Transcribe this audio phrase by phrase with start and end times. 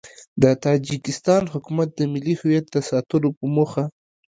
[0.41, 3.83] د تاجیکستان حکومت د ملي هویت د ساتلو په موخه